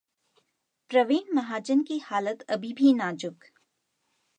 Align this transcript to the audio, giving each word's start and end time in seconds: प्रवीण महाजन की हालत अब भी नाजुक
प्रवीण 0.91 1.35
महाजन 1.35 1.81
की 1.83 1.97
हालत 2.03 2.41
अब 2.49 2.65
भी 2.77 2.93
नाजुक 2.93 3.43